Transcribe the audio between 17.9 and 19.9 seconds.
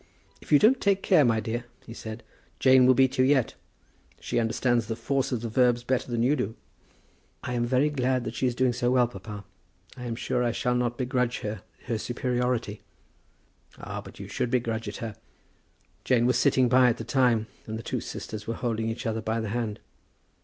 sisters were holding each other by the hand.